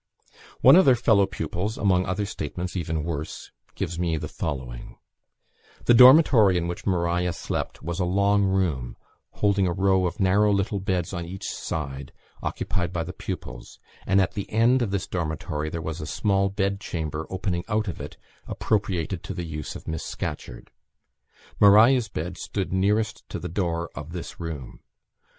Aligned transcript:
One 0.61 0.75
of 0.75 0.85
their 0.85 0.95
fellow 0.95 1.27
pupils, 1.27 1.77
among 1.77 2.07
other 2.07 2.25
statements 2.25 2.75
even 2.75 3.03
worse, 3.03 3.51
gives 3.75 3.99
me 3.99 4.17
the 4.17 4.27
following: 4.27 4.97
The 5.85 5.93
dormitory 5.93 6.57
in 6.57 6.67
which 6.67 6.87
Maria 6.87 7.31
slept 7.33 7.83
was 7.83 7.99
a 7.99 8.03
long 8.03 8.41
room, 8.43 8.97
holding 9.33 9.67
a 9.67 9.71
row 9.73 10.07
of 10.07 10.19
narrow 10.19 10.51
little 10.51 10.79
beds 10.79 11.13
on 11.13 11.27
each 11.27 11.47
side, 11.47 12.13
occupied 12.41 12.91
by 12.91 13.03
the 13.03 13.13
pupils; 13.13 13.77
and 14.07 14.19
at 14.19 14.31
the 14.31 14.49
end 14.49 14.81
of 14.81 14.89
this 14.89 15.05
dormitory 15.05 15.69
there 15.69 15.83
was 15.83 16.01
a 16.01 16.07
small 16.07 16.49
bed 16.49 16.79
chamber 16.81 17.27
opening 17.29 17.63
out 17.67 17.87
of 17.87 18.01
it, 18.01 18.17
appropriated 18.47 19.21
to 19.21 19.35
the 19.35 19.45
use 19.45 19.75
of 19.75 19.87
Miss 19.87 20.03
Scatcherd. 20.03 20.71
Maria's 21.59 22.07
bed 22.09 22.39
stood 22.39 22.73
nearest 22.73 23.29
to 23.29 23.37
the 23.37 23.47
door 23.47 23.87
of 23.93 24.13
this 24.13 24.39
room. 24.39 24.79